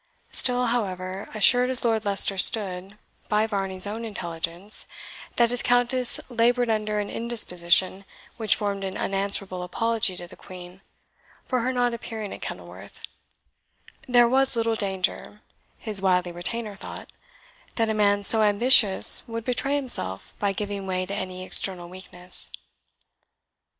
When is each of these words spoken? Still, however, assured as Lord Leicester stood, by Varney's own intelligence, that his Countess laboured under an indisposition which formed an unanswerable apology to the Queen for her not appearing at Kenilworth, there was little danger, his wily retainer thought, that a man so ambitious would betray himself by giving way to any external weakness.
Still, 0.31 0.65
however, 0.73 1.29
assured 1.35 1.69
as 1.69 1.85
Lord 1.85 2.05
Leicester 2.05 2.35
stood, 2.35 2.97
by 3.29 3.45
Varney's 3.45 3.85
own 3.85 4.03
intelligence, 4.03 4.87
that 5.35 5.51
his 5.51 5.61
Countess 5.61 6.19
laboured 6.27 6.71
under 6.71 6.97
an 6.99 7.07
indisposition 7.11 8.03
which 8.35 8.55
formed 8.55 8.83
an 8.83 8.97
unanswerable 8.97 9.61
apology 9.61 10.15
to 10.17 10.25
the 10.25 10.35
Queen 10.35 10.81
for 11.45 11.59
her 11.59 11.71
not 11.71 11.93
appearing 11.93 12.33
at 12.33 12.41
Kenilworth, 12.41 13.01
there 14.07 14.27
was 14.27 14.55
little 14.55 14.73
danger, 14.73 15.41
his 15.77 16.01
wily 16.01 16.31
retainer 16.31 16.75
thought, 16.75 17.11
that 17.75 17.87
a 17.87 17.93
man 17.93 18.23
so 18.23 18.41
ambitious 18.41 19.21
would 19.27 19.45
betray 19.45 19.75
himself 19.75 20.33
by 20.39 20.51
giving 20.51 20.87
way 20.87 21.05
to 21.05 21.13
any 21.13 21.43
external 21.43 21.87
weakness. 21.87 22.51